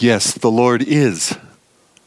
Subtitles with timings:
[0.00, 1.36] Yes, the Lord is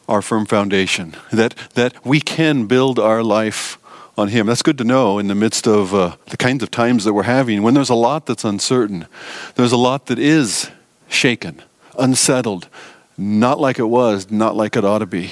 [0.07, 3.77] our firm foundation, that, that we can build our life
[4.17, 4.47] on Him.
[4.47, 7.23] That's good to know in the midst of uh, the kinds of times that we're
[7.23, 9.07] having, when there's a lot that's uncertain,
[9.55, 10.71] there's a lot that is
[11.09, 11.61] shaken,
[11.99, 12.69] unsettled,
[13.17, 15.31] not like it was, not like it ought to be.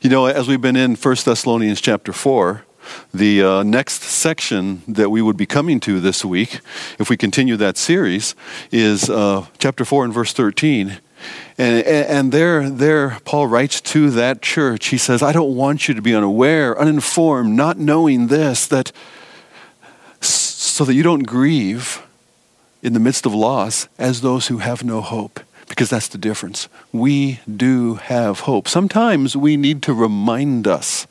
[0.00, 2.64] You know, as we've been in 1 Thessalonians chapter 4,
[3.12, 6.60] the uh, next section that we would be coming to this week,
[6.98, 8.34] if we continue that series,
[8.72, 10.98] is uh, chapter 4 and verse 13.
[11.60, 14.86] And, and there, there, Paul writes to that church.
[14.86, 18.92] He says, I don't want you to be unaware, uninformed, not knowing this, that
[20.22, 22.00] so that you don't grieve
[22.80, 25.38] in the midst of loss as those who have no hope.
[25.68, 26.66] Because that's the difference.
[26.92, 28.66] We do have hope.
[28.66, 31.06] Sometimes we need to remind us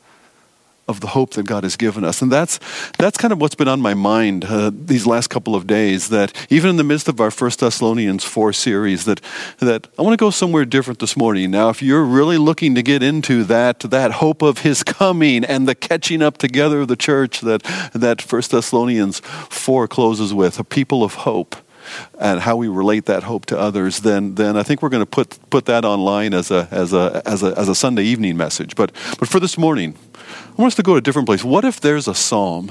[0.90, 2.20] of the hope that God has given us.
[2.20, 2.60] And that's,
[2.98, 6.32] that's kind of what's been on my mind uh, these last couple of days, that
[6.50, 9.20] even in the midst of our First Thessalonians 4 series, that,
[9.60, 11.50] that I want to go somewhere different this morning.
[11.50, 15.66] Now, if you're really looking to get into that, that hope of his coming and
[15.66, 17.62] the catching up together of the church that,
[17.94, 21.56] that First Thessalonians 4 closes with, a people of hope
[22.18, 25.10] and how we relate that hope to others, then then I think we're going to
[25.10, 28.74] put put that online as a as a as a as a Sunday evening message.
[28.74, 29.94] But but for this morning,
[30.50, 31.44] I want us to go to a different place.
[31.44, 32.68] What if there's a psalm?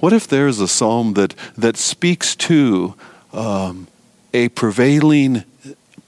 [0.00, 2.94] What if there's a psalm that, that speaks to
[3.32, 3.86] um,
[4.32, 5.44] a prevailing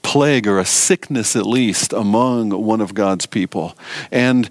[0.03, 3.75] plague or a sickness, at least, among one of God's people?
[4.11, 4.49] And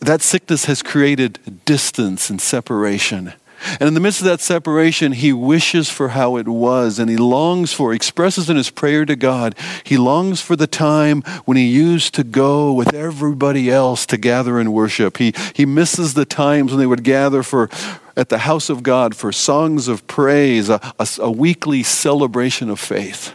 [0.00, 3.32] that sickness has created distance and separation.
[3.78, 7.16] And in the midst of that separation, he wishes for how it was and he
[7.16, 9.54] longs for, expresses in his prayer to God,
[9.84, 14.58] he longs for the time when he used to go with everybody else to gather
[14.58, 15.18] and worship.
[15.18, 17.70] He, he misses the times when they would gather for,
[18.16, 22.80] at the house of God for songs of praise, a, a, a weekly celebration of
[22.80, 23.34] faith.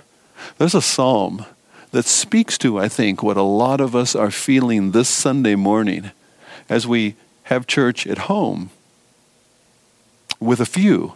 [0.57, 1.45] There's a psalm
[1.91, 6.11] that speaks to, I think, what a lot of us are feeling this Sunday morning
[6.69, 8.71] as we have church at home
[10.39, 11.13] with a few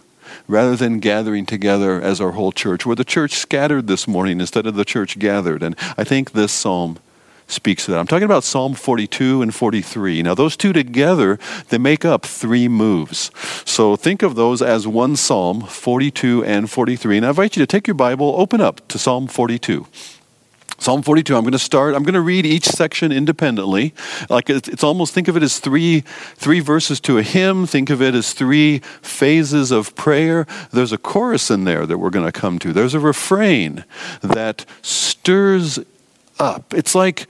[0.48, 2.86] rather than gathering together as our whole church.
[2.86, 5.62] We're the church scattered this morning instead of the church gathered.
[5.62, 6.98] And I think this psalm
[7.46, 7.98] speaks to that.
[7.98, 10.22] I'm talking about Psalm 42 and 43.
[10.22, 11.38] Now, those two together,
[11.68, 13.30] they make up three moves.
[13.64, 17.18] So think of those as one psalm, 42 and 43.
[17.18, 19.86] And I invite you to take your Bible, open up to Psalm 42.
[20.78, 23.94] Psalm 42, I'm going to start, I'm going to read each section independently.
[24.28, 26.00] Like it's, it's, almost, think of it as three,
[26.36, 27.66] three verses to a hymn.
[27.66, 30.46] Think of it as three phases of prayer.
[30.72, 32.72] There's a chorus in there that we're going to come to.
[32.72, 33.84] There's a refrain
[34.22, 35.78] that stirs
[36.38, 36.74] up.
[36.74, 37.26] It's like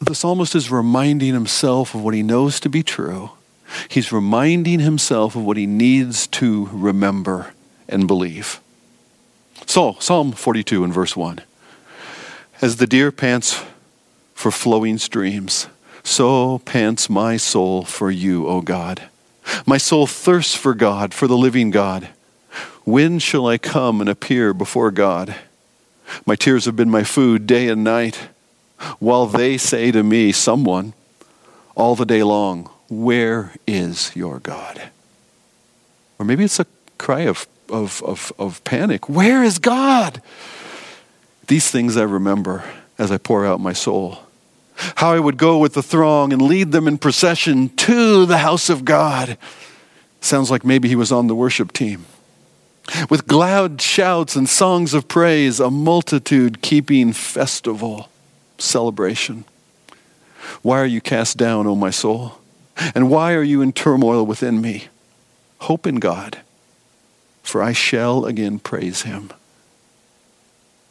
[0.00, 3.30] the psalmist is reminding himself of what he knows to be true.
[3.88, 7.54] He's reminding himself of what he needs to remember
[7.88, 8.60] and believe.
[9.66, 11.40] So, Psalm 42 and verse 1.
[12.62, 13.60] As the deer pants
[14.34, 15.66] for flowing streams,
[16.04, 19.02] so pants my soul for you, O God.
[19.66, 22.10] My soul thirsts for God, for the living God.
[22.84, 25.34] When shall I come and appear before God?
[26.24, 28.28] My tears have been my food day and night,
[29.00, 30.92] while they say to me, someone,
[31.74, 34.82] all the day long, Where is your God?
[36.16, 39.08] Or maybe it's a cry of, of, of, of panic.
[39.08, 40.22] Where is God?
[41.46, 42.64] These things I remember
[42.98, 44.18] as I pour out my soul.
[44.96, 48.68] How I would go with the throng and lead them in procession to the house
[48.68, 49.36] of God.
[50.20, 52.06] Sounds like maybe he was on the worship team.
[53.08, 58.08] With loud shouts and songs of praise, a multitude keeping festival,
[58.58, 59.44] celebration.
[60.62, 62.38] Why are you cast down, O my soul?
[62.94, 64.86] And why are you in turmoil within me?
[65.58, 66.38] Hope in God,
[67.42, 69.30] for I shall again praise him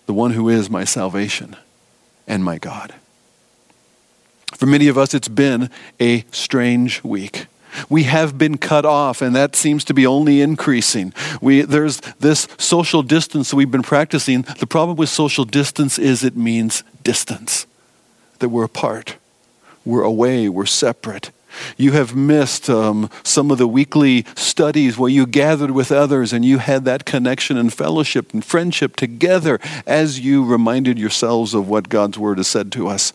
[0.06, 1.56] the one who is my salvation
[2.28, 2.94] and my God.
[4.54, 5.70] For many of us, it's been
[6.00, 7.48] a strange week.
[7.90, 11.14] We have been cut off, and that seems to be only increasing.
[11.42, 14.42] We, there's this social distance we've been practicing.
[14.60, 17.66] The problem with social distance is it means distance,
[18.40, 19.16] that we're apart,
[19.86, 21.32] we're away, we're separate.
[21.78, 26.44] You have missed um, some of the weekly studies where you gathered with others and
[26.46, 31.90] you had that connection and fellowship and friendship together as you reminded yourselves of what
[31.90, 33.14] God's Word has said to us.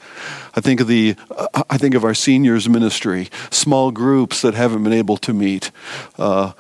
[0.55, 4.83] I think of the, uh, I think of our seniors ministry, small groups that haven't
[4.85, 5.71] been able to meet.
[6.19, 6.53] Uh,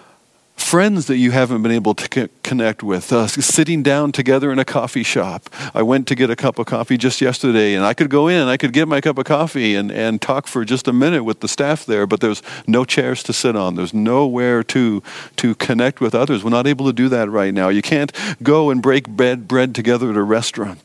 [0.57, 4.65] friends that you haven't been able to connect with, uh, sitting down together in a
[4.65, 5.49] coffee shop.
[5.75, 8.49] I went to get a cup of coffee just yesterday, and I could go in,
[8.49, 11.41] I could get my cup of coffee and, and talk for just a minute with
[11.41, 13.77] the staff there, but there's no chairs to sit on.
[13.77, 15.03] There's nowhere to,
[15.37, 16.43] to connect with others.
[16.43, 17.69] We're not able to do that right now.
[17.69, 18.11] You can't
[18.43, 20.81] go and break bread, bread together at a restaurant.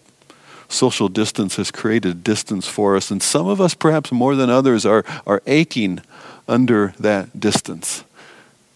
[0.68, 4.86] social distance has created distance for us, and some of us, perhaps more than others,
[4.86, 6.02] are, are aching
[6.48, 8.04] under that distance.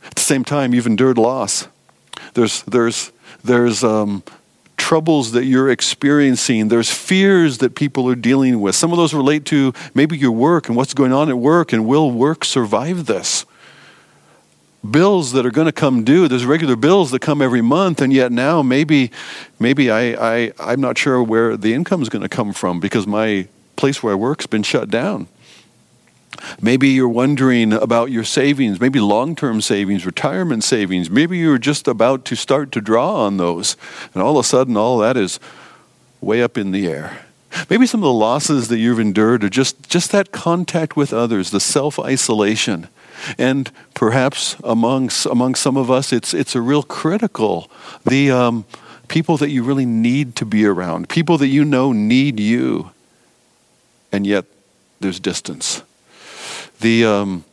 [0.05, 1.67] At the same time, you've endured loss.
[2.33, 3.11] There's, there's,
[3.43, 4.23] there's um,
[4.77, 6.67] troubles that you're experiencing.
[6.67, 8.75] There's fears that people are dealing with.
[8.75, 11.85] Some of those relate to maybe your work and what's going on at work, and
[11.85, 13.45] will work survive this?
[14.91, 16.27] bills that are going to come due.
[16.27, 19.11] There's regular bills that come every month, and yet now maybe,
[19.59, 23.07] maybe I, I I'm not sure where the income is going to come from because
[23.07, 25.27] my place where I work's been shut down.
[26.61, 31.09] Maybe you're wondering about your savings, maybe long term savings, retirement savings.
[31.09, 33.75] Maybe you're just about to start to draw on those,
[34.13, 35.39] and all of a sudden, all that is
[36.21, 37.25] way up in the air.
[37.69, 41.51] Maybe some of the losses that you've endured are just, just that contact with others,
[41.51, 42.89] the self isolation.
[43.37, 47.71] And perhaps among, among some of us, it's, it's a real critical.
[48.05, 48.65] The um,
[49.07, 52.91] people that you really need to be around, people that you know need you,
[54.11, 54.45] and yet
[54.99, 55.81] there's distance.
[56.85, 57.43] The, um,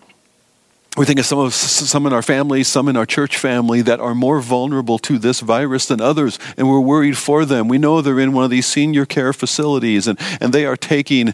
[0.94, 3.98] we think of some of some in our families, some in our church family that
[3.98, 7.66] are more vulnerable to this virus than others, and we're worried for them.
[7.66, 11.32] We know they're in one of these senior care facilities, and, and they are taking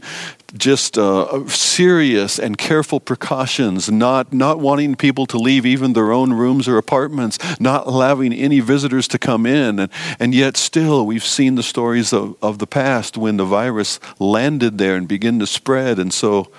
[0.56, 6.32] just uh, serious and careful precautions, not, not wanting people to leave even their own
[6.32, 9.80] rooms or apartments, not allowing any visitors to come in.
[9.80, 9.90] And,
[10.20, 14.78] and yet, still, we've seen the stories of, of the past when the virus landed
[14.78, 15.98] there and began to spread.
[15.98, 16.52] And so,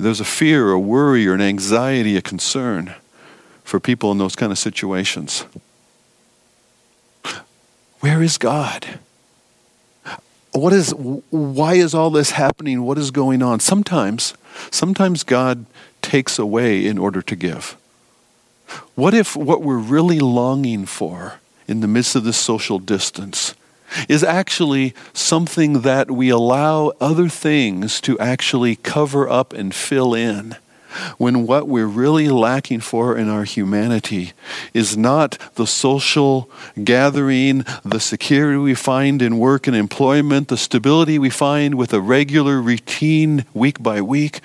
[0.00, 2.94] there's a fear, a worry, or an anxiety, a concern
[3.62, 5.44] for people in those kind of situations.
[8.00, 8.98] Where is God?
[10.52, 12.82] What is why is all this happening?
[12.82, 13.60] What is going on?
[13.60, 14.34] Sometimes
[14.70, 15.66] sometimes God
[16.02, 17.76] takes away in order to give.
[18.94, 23.54] What if what we're really longing for in the midst of this social distance
[24.08, 30.56] is actually something that we allow other things to actually cover up and fill in.
[31.18, 34.32] When what we're really lacking for in our humanity
[34.74, 36.50] is not the social
[36.82, 42.00] gathering, the security we find in work and employment, the stability we find with a
[42.00, 44.40] regular routine week by week,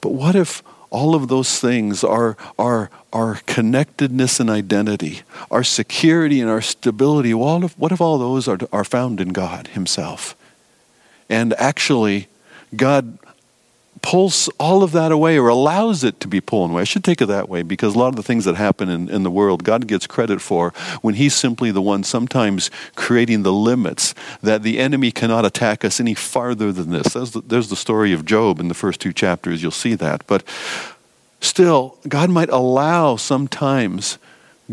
[0.00, 0.62] but what if
[0.94, 7.34] all of those things, our, our, our connectedness and identity, our security and our stability,
[7.34, 10.36] what if, what if all those are, are found in God Himself?
[11.28, 12.28] And actually,
[12.76, 13.18] God
[14.04, 16.82] pulls all of that away or allows it to be pulled away.
[16.82, 19.08] I should take it that way because a lot of the things that happen in,
[19.08, 23.52] in the world, God gets credit for when He's simply the one sometimes creating the
[23.52, 27.14] limits that the enemy cannot attack us any farther than this.
[27.14, 29.62] The, there's the story of Job in the first two chapters.
[29.62, 30.22] You'll see that.
[30.26, 30.44] But
[31.40, 34.18] still, God might allow sometimes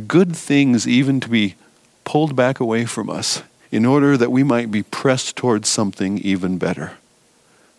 [0.08, 1.56] good things even to be
[2.04, 6.58] pulled back away from us in order that we might be pressed towards something even
[6.58, 6.98] better.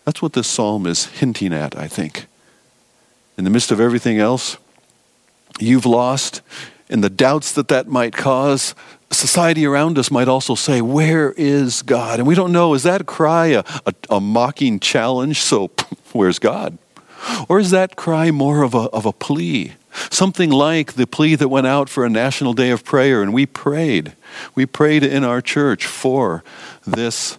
[0.05, 2.27] That's what this psalm is hinting at, I think.
[3.37, 4.57] In the midst of everything else
[5.59, 6.41] you've lost,
[6.89, 8.75] and the doubts that that might cause,
[9.11, 12.19] society around us might also say, Where is God?
[12.19, 15.39] And we don't know, is that cry a, a, a mocking challenge?
[15.39, 15.71] So,
[16.11, 16.77] where's God?
[17.47, 19.73] Or is that cry more of a, of a plea?
[20.09, 23.45] Something like the plea that went out for a national day of prayer, and we
[23.45, 24.13] prayed.
[24.55, 26.43] We prayed in our church for
[26.85, 27.37] this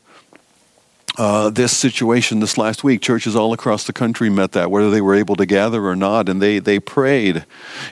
[1.16, 3.00] uh, this situation this last week.
[3.00, 6.28] Churches all across the country met that, whether they were able to gather or not,
[6.28, 7.44] and they, they prayed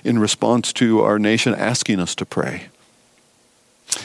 [0.05, 2.67] in response to our nation asking us to pray.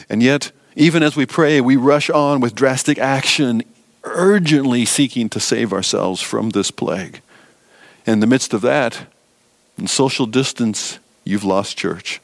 [0.09, 3.63] And yet, even as we pray, we rush on with drastic action,
[4.03, 7.21] urgently seeking to save ourselves from this plague.
[8.05, 9.07] In the midst of that,
[9.77, 12.21] in social distance, you've lost church.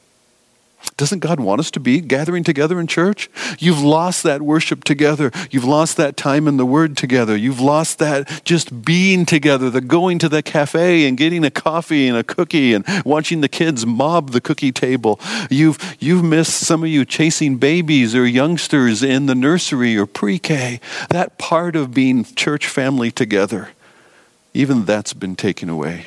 [0.98, 3.30] Doesn't God want us to be gathering together in church?
[3.58, 5.32] You've lost that worship together.
[5.50, 7.36] You've lost that time in the Word together.
[7.36, 12.08] You've lost that just being together, the going to the cafe and getting a coffee
[12.08, 15.20] and a cookie and watching the kids mob the cookie table.
[15.50, 20.38] You've, you've missed some of you chasing babies or youngsters in the nursery or pre
[20.38, 20.80] K.
[21.10, 23.70] That part of being church family together,
[24.54, 26.06] even that's been taken away.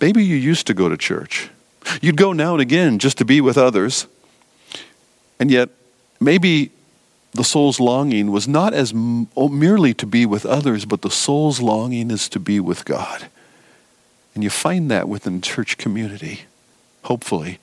[0.00, 1.50] Maybe you used to go to church.
[2.00, 4.06] You'd go now and again just to be with others.
[5.38, 5.70] And yet,
[6.20, 6.70] maybe
[7.32, 11.60] the soul's longing was not as oh, merely to be with others, but the soul's
[11.60, 13.26] longing is to be with God.
[14.34, 16.42] And you find that within church community,
[17.04, 17.58] hopefully.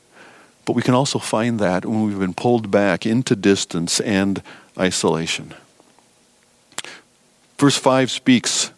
[0.66, 4.42] But we can also find that when we've been pulled back into distance and
[4.78, 5.54] isolation.
[7.58, 8.72] Verse 5 speaks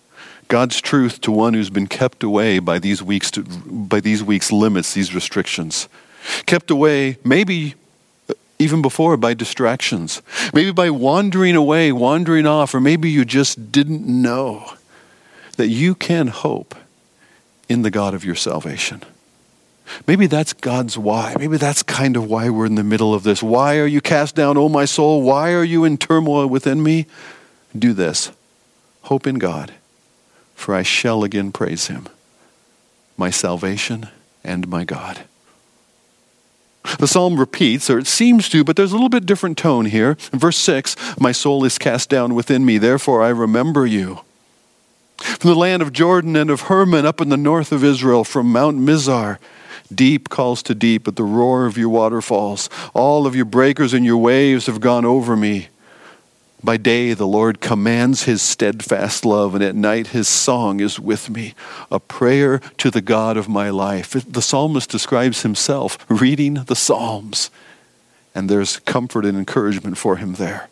[0.49, 4.51] God's truth to one who's been kept away by these weeks to, by these weeks
[4.51, 5.87] limits, these restrictions.
[6.45, 7.75] Kept away, maybe
[8.29, 10.21] uh, even before by distractions,
[10.53, 14.73] maybe by wandering away, wandering off, or maybe you just didn't know
[15.57, 16.75] that you can hope
[17.69, 19.03] in the God of your salvation.
[20.07, 21.35] Maybe that's God's why.
[21.37, 23.41] Maybe that's kind of why we're in the middle of this.
[23.41, 25.21] Why are you cast down, O my soul?
[25.21, 27.05] Why are you in turmoil within me?
[27.77, 28.31] Do this
[29.03, 29.73] hope in God,
[30.59, 32.09] for I shall again praise him,
[33.15, 34.09] my salvation
[34.43, 35.21] and my God.
[36.99, 40.17] The psalm repeats, or it seems to, but there's a little bit different tone here.
[40.33, 44.19] In verse 6, my soul is cast down within me, therefore I remember you.
[45.17, 48.51] From the land of Jordan and of Hermon up in the north of Israel, from
[48.51, 49.37] Mount Mizar,
[49.93, 52.69] deep calls to deep at the roar of your waterfalls.
[52.93, 55.69] All of your breakers and your waves have gone over me.
[56.61, 61.29] By day, the Lord commands his steadfast love, and at night, his song is with
[61.29, 61.53] me,
[61.89, 64.11] a prayer to the God of my life.
[64.11, 67.49] The psalmist describes himself reading the Psalms,
[68.35, 70.68] and there's comfort and encouragement for him there.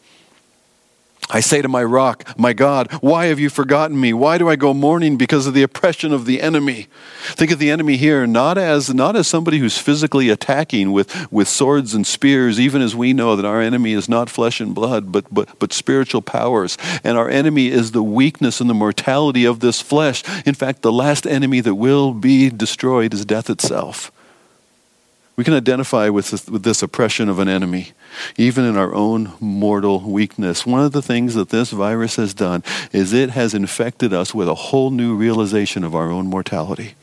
[1.29, 4.13] I say to my rock, my God, why have you forgotten me?
[4.13, 6.88] Why do I go mourning because of the oppression of the enemy?
[7.31, 11.50] Think of the enemy here not as not as somebody who's physically attacking with, with
[11.50, 15.12] swords and spears, even as we know that our enemy is not flesh and blood,
[15.12, 16.77] but, but, but spiritual powers.
[17.03, 20.24] And our enemy is the weakness and the mortality of this flesh.
[20.46, 24.12] In fact, the last enemy that will be destroyed is death itself.
[25.38, 27.91] We can identify with this, with this oppression of an enemy,
[28.38, 30.65] even in our own mortal weakness.
[30.65, 34.50] One of the things that this virus has done is it has infected us with
[34.50, 36.96] a whole new realization of our own mortality.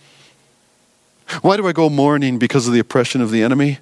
[1.42, 3.78] Why do I go mourning because of the oppression of the enemy?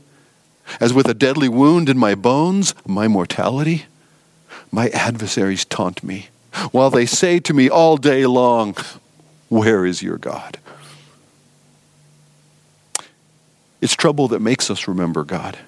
[0.78, 3.86] As with a deadly wound in my bones, my mortality?
[4.70, 6.28] My adversaries taunt me,
[6.72, 8.76] while they say to me all day long,
[9.48, 10.58] Where is your God?
[13.82, 15.58] It's trouble that makes us remember God.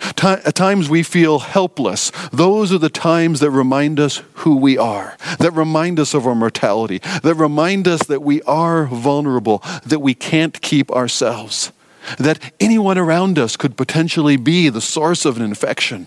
[0.00, 2.10] At times we feel helpless.
[2.32, 6.34] Those are the times that remind us who we are, that remind us of our
[6.34, 11.70] mortality, that remind us that we are vulnerable, that we can't keep ourselves,
[12.18, 16.06] that anyone around us could potentially be the source of an infection.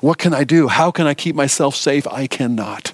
[0.00, 0.66] What can I do?
[0.66, 2.08] How can I keep myself safe?
[2.08, 2.92] I cannot.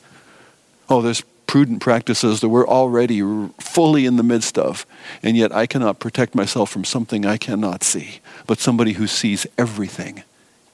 [0.91, 3.21] Oh, there's prudent practices that we're already
[3.59, 4.87] fully in the midst of.
[5.21, 8.21] And yet I cannot protect myself from something I cannot see.
[8.47, 10.23] But somebody who sees everything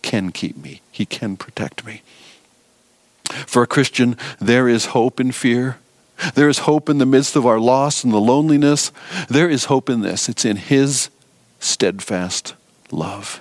[0.03, 2.03] can keep me, he can protect me.
[3.47, 5.79] For a Christian, there is hope in fear.
[6.35, 8.93] There is hope in the midst of our loss and the loneliness.
[9.31, 10.29] There is hope in this.
[10.29, 11.09] It's in His
[11.59, 12.53] steadfast
[12.91, 13.41] love.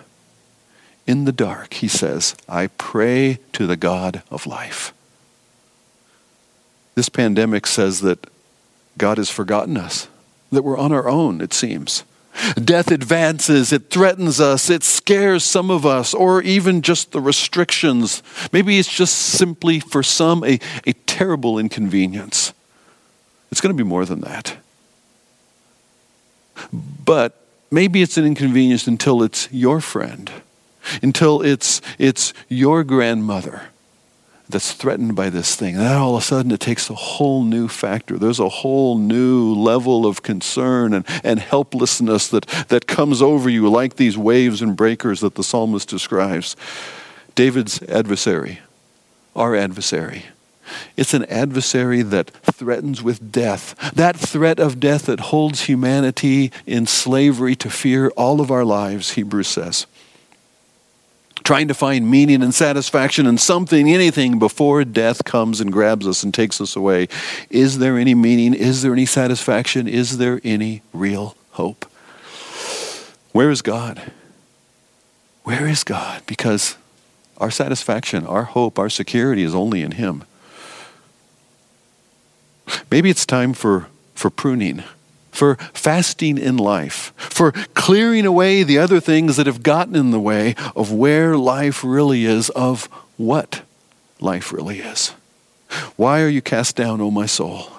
[1.06, 4.94] In the dark, He says, I pray to the God of life.
[6.96, 8.25] This pandemic says that
[8.98, 10.08] God has forgotten us,
[10.52, 12.04] that we're on our own, it seems.
[12.56, 18.24] Death advances, it threatens us, it scares some of us, or even just the restrictions.
[18.52, 22.54] Maybe it's just simply for some a, a terrible inconvenience.
[23.52, 24.58] It's going to be more than that.
[26.74, 30.32] But maybe it's an inconvenience until it's your friend,
[31.02, 33.70] until it's, it's your grandmother
[34.50, 35.75] that's threatened by this thing.
[35.75, 38.18] And then all of a sudden it takes a whole new factor.
[38.18, 43.70] There's a whole new level of concern and, and helplessness that, that comes over you
[43.70, 46.56] like these waves and breakers that the psalmist describes.
[47.34, 48.60] David's adversary,
[49.36, 50.25] our adversary.
[50.98, 53.75] It's an adversary that threatens with death.
[53.94, 59.12] That threat of death that holds humanity in slavery to fear all of our lives,
[59.12, 59.86] Hebrews says
[61.44, 66.24] trying to find meaning and satisfaction in something, anything, before death comes and grabs us
[66.24, 67.08] and takes us away.
[67.50, 68.54] Is there any meaning?
[68.54, 69.88] Is there any satisfaction?
[69.88, 71.86] Is there any real hope?
[73.32, 74.12] Where is God?
[75.44, 76.24] Where is God?
[76.25, 76.77] Because
[77.38, 80.24] our satisfaction, our hope, our security is only in Him.
[82.89, 84.84] Maybe it's time for, for pruning
[85.36, 90.20] for fasting in life, for clearing away the other things that have gotten in the
[90.20, 92.86] way of where life really is, of
[93.18, 93.62] what
[94.20, 95.13] life really is.
[95.96, 97.72] Why are you cast down, O my soul?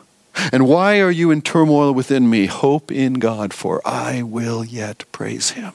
[0.52, 2.46] And why are you in turmoil within me?
[2.46, 5.72] Hope in God, for I will yet praise him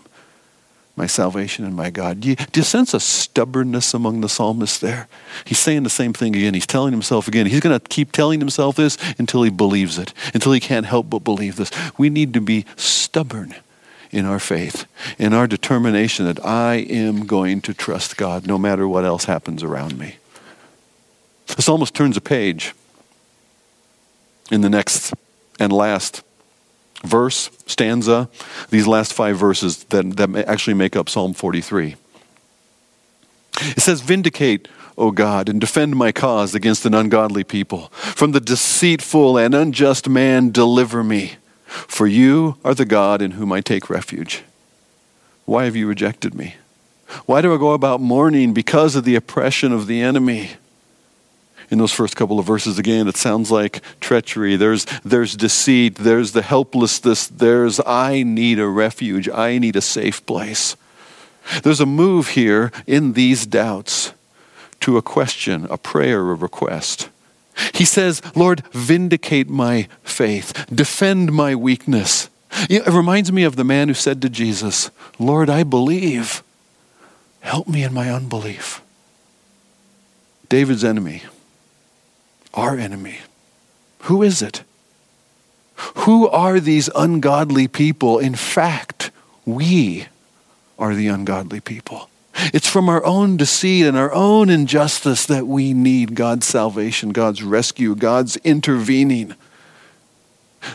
[1.01, 2.22] my salvation and my God.
[2.22, 5.08] Do you, do you sense a stubbornness among the psalmist there?
[5.46, 6.53] He's saying the same thing again.
[6.53, 7.48] He's telling himself again.
[7.48, 11.10] He's going to keep telling himself this until he believes it, until he can't help
[11.10, 11.72] but believe this.
[11.98, 13.55] We need to be stubborn
[14.12, 14.86] in our faith,
[15.17, 19.63] in our determination that I am going to trust God no matter what else happens
[19.63, 20.17] around me.
[21.48, 22.75] The psalmist turns a page
[24.51, 25.15] in the next
[25.60, 26.22] and last
[27.03, 28.29] verse, stanza,
[28.70, 31.96] these last five verses that, that actually make up Psalm 43.
[33.60, 34.67] It says, Vindicate,
[34.98, 37.88] O God, and defend my cause against an ungodly people.
[37.89, 41.34] From the deceitful and unjust man, deliver me.
[41.65, 44.43] For you are the God in whom I take refuge.
[45.46, 46.55] Why have you rejected me?
[47.25, 50.51] Why do I go about mourning because of the oppression of the enemy?
[51.71, 54.57] In those first couple of verses, again, it sounds like treachery.
[54.57, 55.95] There's, there's deceit.
[55.95, 57.27] There's the helplessness.
[57.27, 59.29] There's, I need a refuge.
[59.29, 60.75] I need a safe place.
[61.63, 64.13] There's a move here in these doubts
[64.81, 67.09] to a question, a prayer, a request.
[67.73, 72.29] He says, Lord, vindicate my faith, defend my weakness.
[72.69, 76.43] It reminds me of the man who said to Jesus, Lord, I believe.
[77.41, 78.81] Help me in my unbelief.
[80.49, 81.23] David's enemy,
[82.53, 83.20] our enemy.
[84.03, 84.63] Who is it?
[85.96, 88.20] Who are these ungodly people?
[88.20, 89.12] In fact,
[89.46, 90.08] we
[90.77, 92.10] are the ungodly people.
[92.53, 97.43] It's from our own deceit and our own injustice that we need God's salvation, God's
[97.43, 99.36] rescue, God's intervening.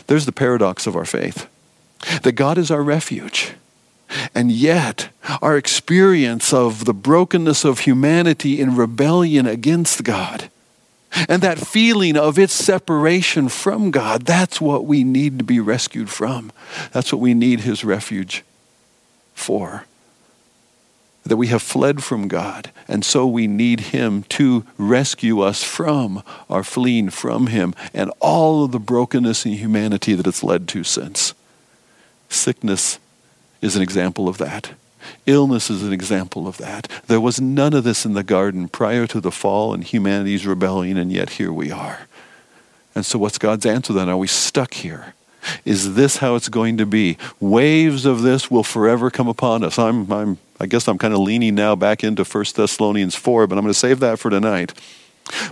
[0.07, 1.49] There's the paradox of our faith
[2.23, 3.55] that God is our refuge.
[4.35, 5.09] And yet,
[5.43, 10.49] our experience of the brokenness of humanity in rebellion against God
[11.29, 16.11] and that feeling of its separation from God, that's what we need to be rescued
[16.11, 16.53] from.
[16.93, 18.45] That's what we need His refuge
[19.35, 19.85] for
[21.27, 26.23] that we have fled from God, and so we need Him to rescue us from
[26.49, 30.85] our fleeing from Him and all of the brokenness in humanity that it's led to
[30.85, 31.35] since.
[32.29, 33.01] Sickness
[33.61, 34.73] is an example of that.
[35.27, 36.89] Illness is an example of that.
[37.07, 40.97] There was none of this in the garden prior to the fall and humanity's rebellion,
[40.97, 42.07] and yet here we are.
[42.95, 44.09] And so, what's God's answer then?
[44.09, 45.15] Are we stuck here?
[45.65, 47.19] Is this how it's going to be?
[47.41, 49.79] Waves of this will forever come upon us.
[49.79, 53.59] I'm, I'm, I guess I'm kind of leaning now back into 1 Thessalonians 4, but
[53.59, 54.73] I'm going to save that for tonight.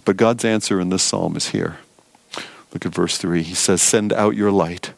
[0.05, 1.79] But God's answer in this psalm is here.
[2.73, 3.43] Look at verse 3.
[3.43, 4.93] He says, Send out your light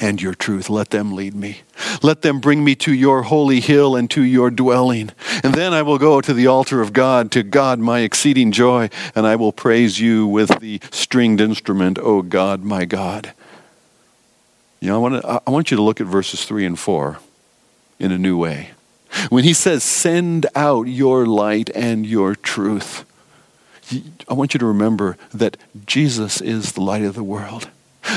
[0.00, 0.68] and your truth.
[0.68, 1.62] Let them lead me.
[2.02, 5.10] Let them bring me to your holy hill and to your dwelling.
[5.42, 8.90] And then I will go to the altar of God, to God my exceeding joy,
[9.14, 13.32] and I will praise you with the stringed instrument, O God, my God.
[14.80, 17.18] You know, I want, to, I want you to look at verses 3 and 4
[17.98, 18.70] in a new way.
[19.28, 23.04] When he says, send out your light and your truth,
[24.28, 25.56] I want you to remember that
[25.86, 27.70] Jesus is the light of the world.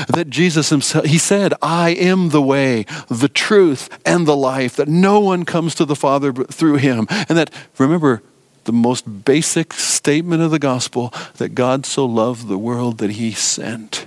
[0.08, 4.88] That Jesus himself, he said, I am the way, the truth, and the life, that
[4.88, 7.06] no one comes to the Father but through him.
[7.10, 8.22] And that, remember,
[8.64, 13.32] the most basic statement of the gospel that God so loved the world that he
[13.32, 14.06] sent.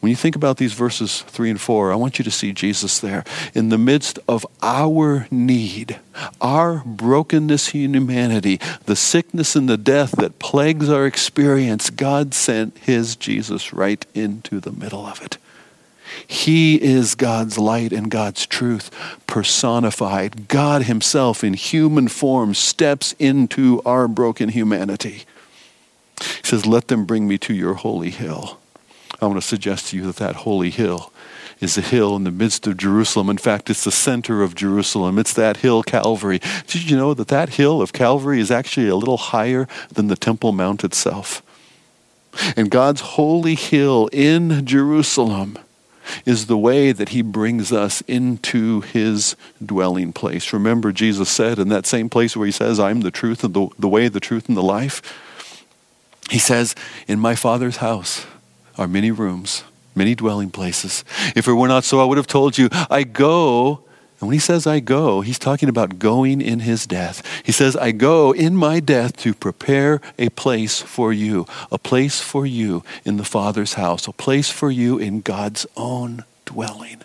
[0.00, 3.00] When you think about these verses 3 and 4, I want you to see Jesus
[3.00, 3.24] there.
[3.54, 5.98] In the midst of our need,
[6.40, 12.76] our brokenness in humanity, the sickness and the death that plagues our experience, God sent
[12.78, 15.38] his Jesus right into the middle of it.
[16.26, 18.90] He is God's light and God's truth
[19.26, 20.48] personified.
[20.48, 25.24] God Himself in human form steps into our broken humanity.
[26.20, 28.59] He says, Let them bring me to your holy hill
[29.20, 31.12] I want to suggest to you that that holy hill
[31.60, 33.28] is a hill in the midst of Jerusalem.
[33.28, 35.18] In fact, it's the center of Jerusalem.
[35.18, 36.40] It's that hill, Calvary.
[36.66, 40.16] Did you know that that hill of Calvary is actually a little higher than the
[40.16, 41.42] Temple Mount itself?
[42.56, 45.58] And God's holy hill in Jerusalem
[46.24, 50.52] is the way that he brings us into his dwelling place.
[50.52, 53.68] Remember, Jesus said in that same place where he says, I'm the truth and the,
[53.78, 55.02] the way, the truth, and the life.
[56.30, 56.74] He says,
[57.06, 58.26] In my Father's house
[58.80, 59.62] are many rooms,
[59.94, 61.04] many dwelling places.
[61.36, 63.84] If it were not so, I would have told you, I go.
[64.18, 67.22] And when he says I go, he's talking about going in his death.
[67.44, 72.20] He says, I go in my death to prepare a place for you, a place
[72.20, 77.02] for you in the Father's house, a place for you in God's own dwelling.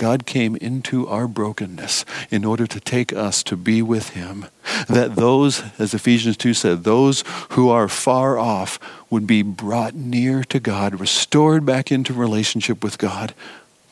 [0.00, 4.46] God came into our brokenness in order to take us to be with Him.
[4.88, 8.78] That those, as Ephesians 2 said, those who are far off
[9.10, 13.34] would be brought near to God, restored back into relationship with God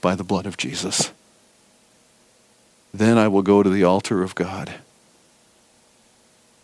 [0.00, 1.12] by the blood of Jesus.
[2.94, 4.72] Then I will go to the altar of God.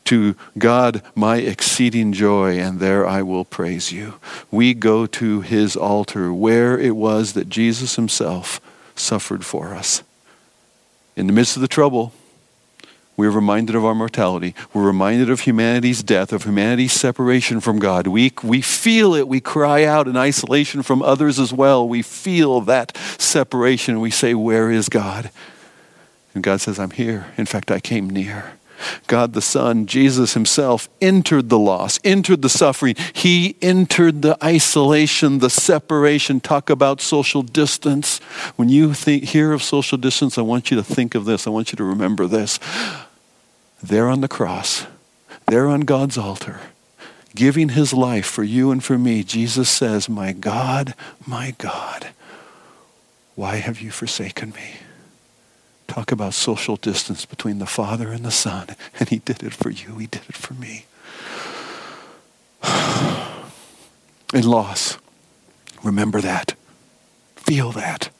[0.06, 4.14] To God, my exceeding joy, and there I will praise you.
[4.50, 8.58] We go to his altar where it was that Jesus himself
[8.96, 10.02] suffered for us.
[11.16, 12.12] In the midst of the trouble,
[13.16, 14.54] we're reminded of our mortality.
[14.72, 18.08] We're reminded of humanity's death, of humanity's separation from God.
[18.08, 19.28] We, we feel it.
[19.28, 21.88] We cry out in isolation from others as well.
[21.88, 24.00] We feel that separation.
[24.00, 25.30] We say, Where is God?
[26.34, 27.32] And God says, I'm here.
[27.36, 28.54] In fact, I came near.
[29.06, 32.96] God the Son, Jesus Himself, entered the loss, entered the suffering.
[33.12, 36.40] He entered the isolation, the separation.
[36.40, 38.18] Talk about social distance.
[38.56, 41.46] When you think, hear of social distance, I want you to think of this.
[41.46, 42.58] I want you to remember this.
[43.82, 44.86] There on the cross,
[45.46, 46.60] there on God's altar,
[47.34, 50.94] giving His life for you and for me, Jesus says, My God,
[51.26, 52.08] my God,
[53.34, 54.83] why have you forsaken me?
[55.94, 58.66] Talk about social distance between the Father and the Son.
[58.98, 59.94] And he did it for you.
[59.98, 60.86] He did it for me.
[64.34, 64.98] In loss,
[65.84, 66.54] remember that.
[67.36, 68.10] Feel that.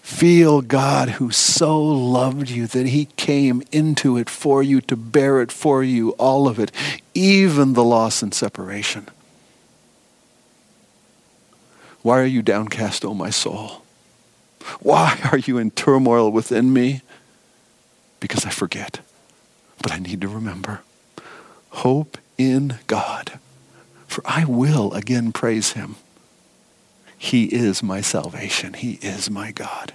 [0.00, 5.40] Feel God who so loved you that he came into it for you to bear
[5.40, 6.72] it for you, all of it,
[7.14, 9.06] even the loss and separation.
[12.02, 13.82] Why are you downcast, O oh my soul?
[14.80, 17.02] Why are you in turmoil within me?
[18.22, 19.00] Because I forget.
[19.82, 20.82] But I need to remember.
[21.70, 23.40] Hope in God.
[24.06, 25.96] For I will again praise him.
[27.18, 28.74] He is my salvation.
[28.74, 29.94] He is my God.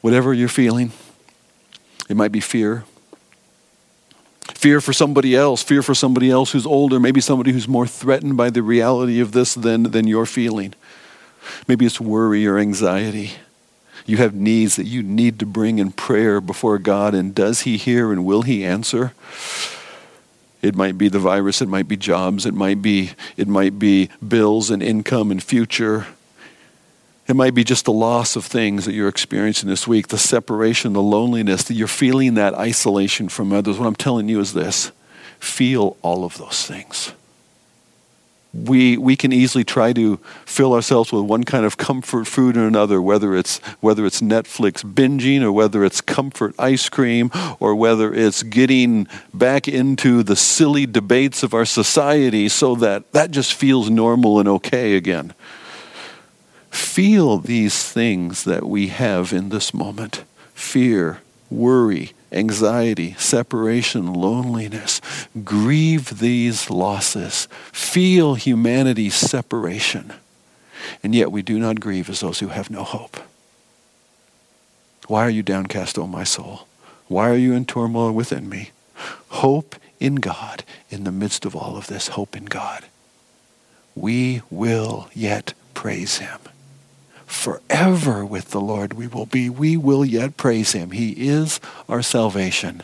[0.00, 0.92] Whatever you're feeling,
[2.08, 2.84] it might be fear.
[4.54, 8.38] Fear for somebody else, fear for somebody else who's older, maybe somebody who's more threatened
[8.38, 10.72] by the reality of this than, than you're feeling.
[11.68, 13.32] Maybe it's worry or anxiety.
[14.06, 17.76] You have needs that you need to bring in prayer before God, and does He
[17.76, 19.12] hear and will He answer?
[20.62, 24.10] It might be the virus, it might be jobs, it might be it might be
[24.26, 26.06] bills and income and future.
[27.26, 30.94] It might be just the loss of things that you're experiencing this week, the separation,
[30.94, 33.78] the loneliness, that you're feeling that isolation from others.
[33.78, 34.90] What I'm telling you is this
[35.38, 37.12] feel all of those things
[38.52, 42.66] we, we can easily try to fill ourselves with one kind of comfort food or
[42.66, 48.12] another, whether it's, whether it's Netflix binging or whether it's comfort ice cream or whether
[48.12, 53.88] it's getting back into the silly debates of our society so that that just feels
[53.88, 55.32] normal and okay again.
[56.70, 65.00] Feel these things that we have in this moment fear, worry, anxiety, separation, loneliness.
[65.44, 67.48] Grieve these losses.
[67.72, 70.12] Feel humanity's separation.
[71.02, 73.16] And yet we do not grieve as those who have no hope.
[75.06, 76.66] Why are you downcast, O my soul?
[77.08, 78.70] Why are you in turmoil within me?
[79.28, 82.08] Hope in God in the midst of all of this.
[82.08, 82.84] Hope in God.
[83.94, 86.38] We will yet praise him
[87.30, 89.48] forever with the Lord we will be.
[89.48, 90.90] We will yet praise him.
[90.90, 92.82] He is our salvation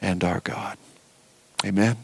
[0.00, 0.78] and our God.
[1.64, 1.96] Amen.